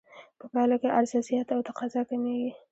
په 0.39 0.45
پایله 0.51 0.75
کې 0.81 0.89
عرضه 0.97 1.19
زیاته 1.27 1.51
او 1.55 1.61
تقاضا 1.69 2.01
کمېږي 2.09 2.51